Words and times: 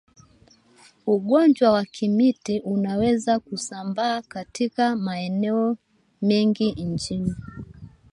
Ugonjwa 1.07 1.71
wa 1.71 1.85
kimeta 1.85 2.53
unaweza 2.63 3.39
kusambaa 3.39 4.21
katika 4.21 4.95
maeneo 4.95 5.77
mengi 6.21 6.69
ya 6.69 6.75
nchi 6.85 7.25